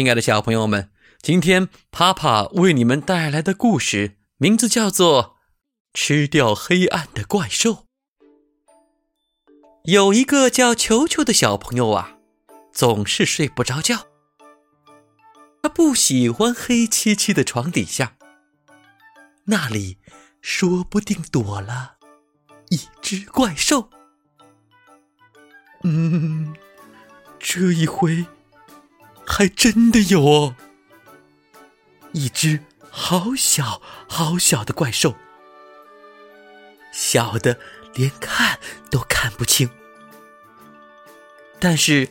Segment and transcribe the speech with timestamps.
[0.00, 5.24] 亲爱的小朋友们，今天帕帕为你们带来的故事名字叫做
[5.92, 7.70] 《吃掉黑暗的怪兽》。
[9.84, 12.16] 有一个叫球球的小朋友啊，
[12.72, 14.06] 总是睡不着觉。
[15.62, 18.16] 他不喜欢黑漆漆的床底下，
[19.44, 19.98] 那里
[20.40, 21.96] 说不定躲了
[22.70, 23.90] 一只怪兽。
[25.82, 26.56] 嗯，
[27.38, 28.24] 这一回。
[29.32, 30.56] 还真的有哦，
[32.12, 35.14] 一只好小好小的怪兽，
[36.92, 37.58] 小的
[37.94, 38.58] 连看
[38.90, 39.70] 都看不清。
[41.60, 42.08] 但是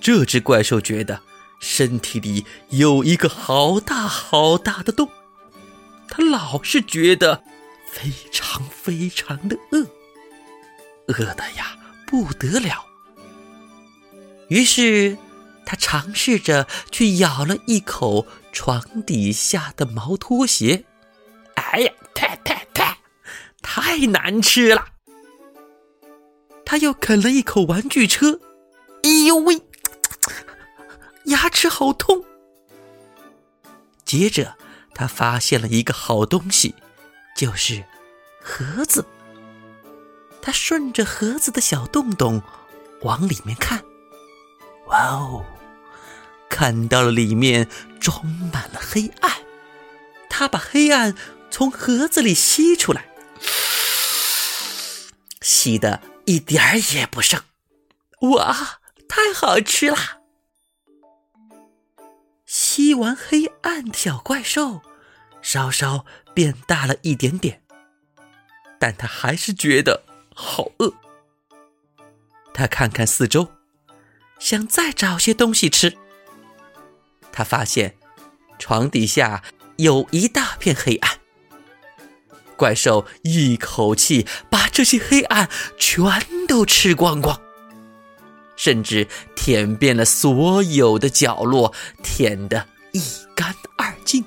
[0.00, 1.20] 这只怪兽觉得
[1.60, 5.10] 身体里有一个好大好大的洞，
[6.08, 7.44] 它老是觉得
[7.86, 9.86] 非常非常的饿，
[11.08, 12.86] 饿的呀不得了。
[14.48, 15.18] 于是。
[15.66, 20.84] 他尝试着去咬了一口床底下的毛拖鞋，
[21.54, 22.98] 哎呀，太太太，
[23.62, 24.88] 太难吃了！
[26.64, 28.40] 他又啃了一口玩具车，
[29.02, 29.60] 哎呦喂，
[31.26, 32.24] 牙齿好痛！
[34.04, 34.56] 接着，
[34.94, 36.74] 他发现了一个好东西，
[37.36, 37.84] 就是
[38.42, 39.04] 盒子。
[40.40, 42.42] 他顺着盒子的小洞洞
[43.00, 43.82] 往里面看，
[44.86, 45.44] 哇哦！
[46.54, 49.32] 看到了里面装满了黑暗，
[50.30, 51.12] 他把黑暗
[51.50, 53.08] 从盒子里吸出来，
[55.42, 57.42] 吸的一点儿也不剩。
[58.20, 59.96] 哇，太好吃了！
[62.46, 64.82] 吸完黑暗的小怪兽，
[65.42, 67.64] 稍稍变大了一点点，
[68.78, 70.94] 但他还是觉得好饿。
[72.54, 73.48] 他看看四周，
[74.38, 75.98] 想再找些东西吃。
[77.34, 77.96] 他发现
[78.60, 79.42] 床底下
[79.76, 81.18] 有一大片黑暗，
[82.56, 87.40] 怪兽一口气把这些黑暗全都吃光光，
[88.54, 91.74] 甚至舔遍了所有的角落，
[92.04, 93.02] 舔得一
[93.34, 94.24] 干二净。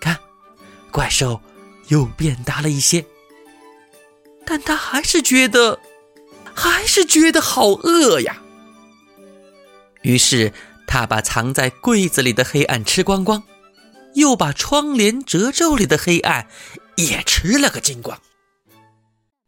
[0.00, 0.18] 看，
[0.90, 1.38] 怪兽
[1.88, 3.04] 又变大了一些，
[4.46, 5.78] 但他还是觉得，
[6.54, 8.40] 还是觉得好饿呀。
[10.04, 10.52] 于是，
[10.86, 13.42] 他把藏在柜子里的黑暗吃光光，
[14.14, 16.46] 又把窗帘褶皱里的黑暗
[16.96, 18.20] 也吃了个精光。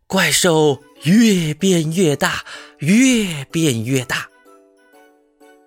[0.06, 2.42] 怪兽越变越大，
[2.78, 4.30] 越变越大，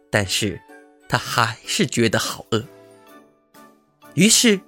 [0.09, 0.59] 但是
[1.07, 2.65] 他还是觉得好饿。
[4.15, 4.59] 于是，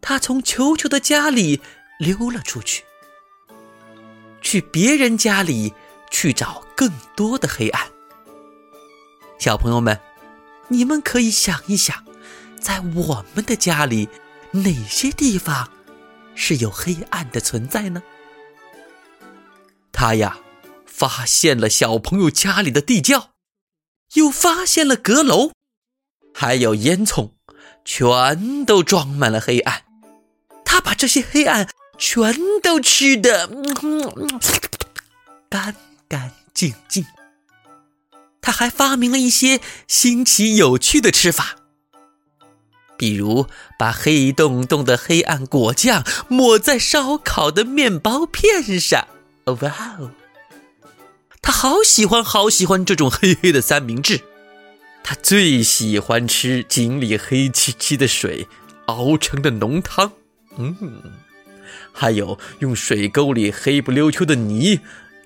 [0.00, 1.60] 他从球球的家里
[1.98, 2.82] 溜了出去，
[4.40, 5.74] 去别人家里
[6.10, 7.90] 去找更多的黑暗。
[9.40, 9.98] 小朋友们，
[10.68, 12.04] 你们可以想一想，
[12.60, 14.10] 在我们的家里，
[14.50, 15.70] 哪些地方
[16.34, 18.02] 是有黑暗的存在呢？
[19.90, 20.40] 他呀，
[20.84, 23.30] 发现了小朋友家里的地窖，
[24.12, 25.52] 又发现了阁楼，
[26.34, 27.30] 还有烟囱，
[27.82, 29.84] 全都装满了黑暗。
[30.66, 33.48] 他把这些黑暗全都吃的
[35.48, 35.74] 干
[36.06, 37.06] 干净净。
[38.50, 41.54] 他还发明了一些新奇有趣的吃法，
[42.98, 43.46] 比如
[43.78, 49.06] 把黑洞洞的黑暗果酱抹在烧烤的面包片上。
[49.44, 50.10] 哇哦！
[51.40, 54.20] 他好喜欢好喜欢这种黑黑的三明治，
[55.04, 58.48] 他最喜欢吃井里黑漆漆的水
[58.86, 60.10] 熬成的浓汤。
[60.58, 60.74] 嗯，
[61.92, 64.80] 还有用水沟里黑不溜秋的泥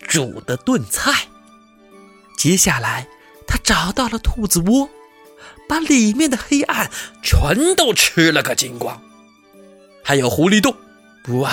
[0.07, 1.29] 煮的炖菜。
[2.45, 3.09] 接下来，
[3.47, 4.91] 他找到了兔子窝，
[5.67, 6.91] 把里面的黑暗
[7.23, 9.03] 全都吃了个精光。
[10.03, 10.77] 还有狐狸洞，
[11.41, 11.51] 哇，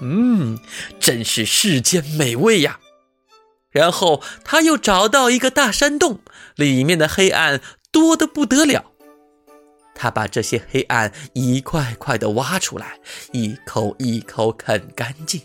[0.00, 0.58] 嗯，
[0.98, 2.80] 真是世间美味呀。
[3.70, 6.20] 然后他又找到一个大山洞，
[6.54, 7.60] 里面的黑暗
[7.92, 8.86] 多得不得了。
[9.94, 12.98] 他把这些黑暗一块块的挖出来，
[13.32, 15.42] 一口一口啃干净。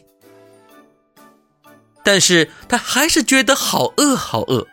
[2.05, 4.67] 但是他还是觉得好饿，好饿。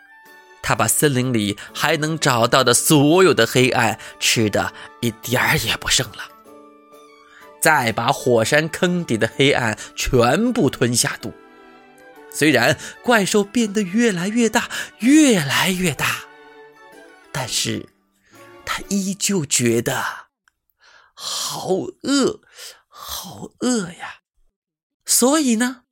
[0.61, 6.29] 他把森林里还能找到的所有的黑暗吃的一点儿也不剩了，
[7.59, 11.33] 再把火山坑底的黑暗全部吞下肚。
[12.31, 14.69] 虽然怪兽变得越来越大，
[14.99, 16.23] 越来越大，
[17.31, 17.89] 但是
[18.63, 20.01] 他依旧觉得
[21.13, 21.67] 好
[22.03, 22.39] 饿，
[22.87, 24.21] 好饿呀。
[25.05, 25.82] 所以呢？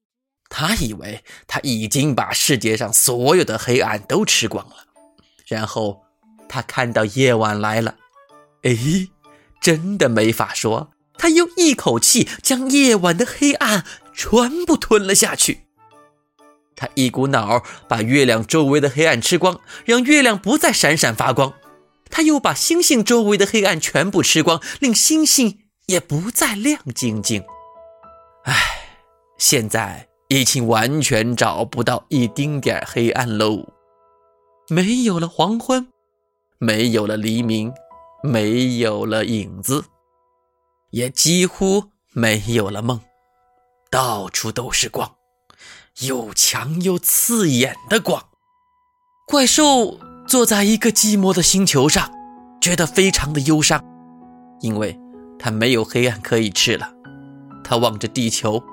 [0.54, 4.76] 他以为他已经把世界上所有的黑暗都吃光了，
[5.48, 6.04] 然后
[6.50, 7.96] 他看到夜晚来了，
[8.64, 8.78] 哎，
[9.62, 15.62] 真的没法说，他又一口气将夜晚的黑暗全部吞了下去。
[16.76, 21.54] 他一股脑把月亮周围的黑暗吃光，让月亮不再闪闪发光；
[22.10, 27.44] 他又把星星周围的黑暗全部吃光，令星星也不再亮晶晶。
[28.44, 28.56] 唉，
[29.38, 33.68] 现在已经完全找不到一丁点黑暗喽，
[34.70, 35.90] 没有了黄昏，
[36.58, 37.74] 没有了黎明，
[38.24, 39.84] 没有了影子，
[40.92, 41.84] 也几乎
[42.14, 43.02] 没有了梦，
[43.90, 45.16] 到处都是光。
[46.08, 48.30] 又强又刺眼的光，
[49.28, 52.10] 怪兽坐在一个寂寞的星球上，
[52.62, 53.84] 觉得非常的忧伤，
[54.62, 54.98] 因为
[55.38, 56.90] 他没有黑暗可以吃了。
[57.66, 58.64] 他望着地球，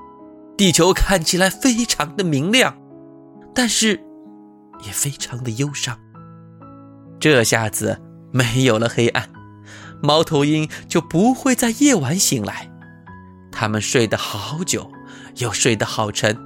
[0.59, 2.77] 地球看起来非常的明亮，
[3.55, 4.01] 但是
[4.85, 5.97] 也非常的忧伤。
[7.21, 8.03] 这下子
[8.33, 9.31] 没有了黑暗，
[10.03, 12.69] 猫头鹰就不会在夜晚醒来。
[13.53, 14.91] 他们睡得好久，
[15.37, 16.37] 又睡得好沉。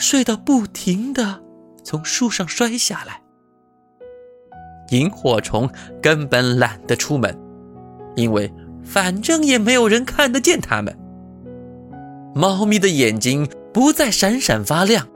[0.00, 1.40] 睡到不停的
[1.84, 3.22] 从树上摔下来。
[4.90, 5.70] 萤火虫
[6.02, 7.40] 根本懒得出门，
[8.16, 8.52] 因为
[8.82, 10.98] 反正也没有人看得见它们。
[12.34, 15.06] 猫咪的眼睛不再闪闪发亮，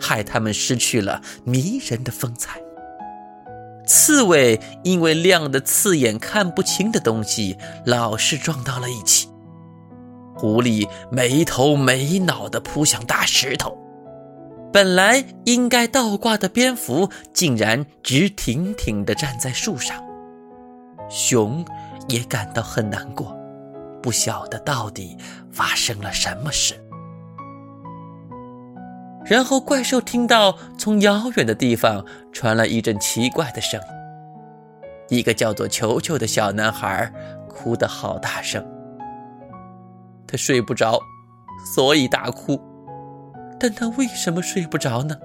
[0.00, 2.58] 害它们失去了迷人的风采。
[3.86, 9.28] 刺猬因为亮的刺眼看不清的东西，老是撞到了一起。
[10.34, 13.76] 狐狸没头没脑地扑向大石头。
[14.72, 20.02] 本来应该倒挂的蝙蝠，竟然直挺挺地站在树上。
[21.10, 21.64] 熊
[22.08, 23.36] 也感到很难过，
[24.02, 25.16] 不晓得到底
[25.58, 26.72] 发生了什么事。
[29.26, 33.80] 然后怪兽听到从遥远的地方传来一阵奇怪的声
[35.10, 37.12] 音，一个叫做球球的小男孩
[37.48, 38.64] 哭得好大声。
[40.28, 41.00] 他睡不着，
[41.74, 42.62] 所以大哭。
[43.58, 45.16] 但他为什么睡不着呢？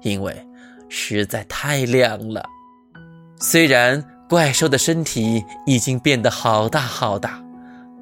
[0.00, 0.48] 因为
[0.88, 2.42] 实在太亮了。
[3.38, 7.42] 虽然怪兽的身体已经变得好大好大，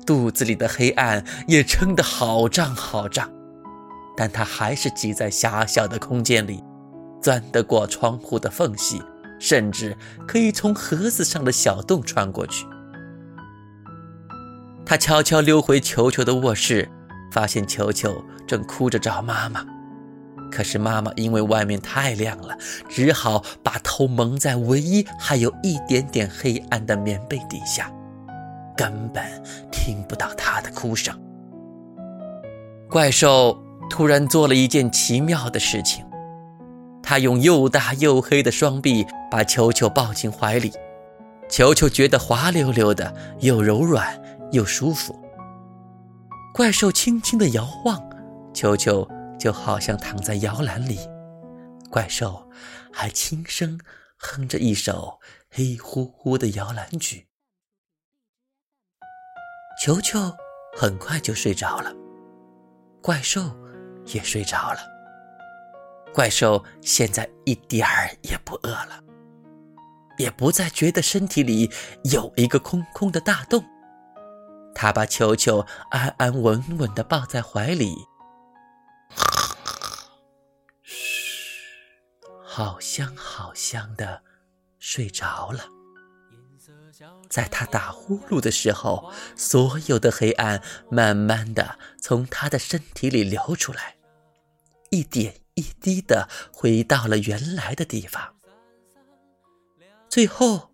[0.09, 3.31] 肚子里的黑暗也撑得好胀好胀，
[4.17, 6.65] 但他还是挤在狭小的空间里，
[7.21, 9.03] 钻得过窗户的缝隙，
[9.39, 9.95] 甚至
[10.27, 12.65] 可以从盒子上的小洞穿过去。
[14.87, 16.89] 他悄悄溜回球球的卧室。
[17.31, 19.63] 发现球球正哭着找妈妈，
[20.51, 22.57] 可是妈妈因为外面太亮了，
[22.89, 27.93] 只好把头蒙在唯一还有一点点黑暗的棉被底下，
[28.79, 29.25] 根本
[29.73, 31.13] 听不到他的哭声。
[32.89, 33.61] 怪兽
[33.91, 36.07] 突然做了一件奇妙的事情，
[37.03, 40.73] 他用又大又黑的双臂把球球抱进怀里，
[41.51, 44.17] 球球觉得滑溜溜的，又柔软
[44.53, 45.19] 又舒服。
[46.55, 48.01] 怪兽轻轻地摇晃，
[48.55, 49.07] 球球
[49.41, 51.01] 就好像躺在摇篮里。
[51.91, 52.49] 怪兽
[52.93, 53.81] 还轻声
[54.17, 55.19] 哼着一首
[55.51, 57.28] 黑乎乎的摇篮曲。
[59.79, 60.19] 球球
[60.77, 61.95] 很快就睡着了，
[63.01, 63.41] 怪兽
[64.07, 64.81] 也睡着了。
[66.13, 69.01] 怪兽现在一点儿也不饿了，
[70.19, 71.71] 也不再觉得身体里
[72.13, 73.65] 有一个空空的大洞。
[74.75, 77.95] 他把球球安安稳稳的抱在怀里，
[80.83, 81.55] 嘘，
[82.45, 84.23] 好香好香的
[84.81, 85.78] 睡着了。
[87.29, 93.97] 在他打呼噜的时候，所有的黑暗慢慢的从他的身体里流出来，
[94.91, 98.35] 一点一滴的回到了原来的地方，
[100.09, 100.69] 最后。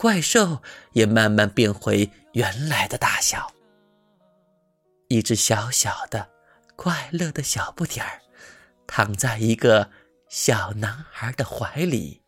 [0.00, 3.52] 怪兽也慢慢变回原来的大小，
[5.08, 6.30] 一只小小的、
[6.76, 8.22] 快乐的小不点儿，
[8.86, 9.90] 躺在一个
[10.28, 12.22] 小男孩的怀里，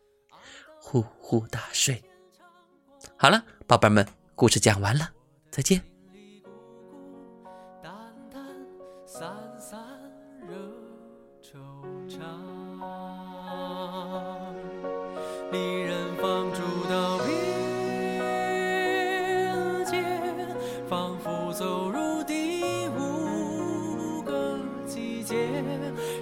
[0.81, 2.03] 呼呼大睡。
[3.21, 5.07] 好了，宝贝们，故事讲完了，
[5.51, 5.79] 再见。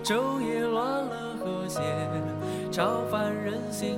[0.03, 1.79] 昼夜乱了和谐，
[2.69, 3.97] 超凡人心。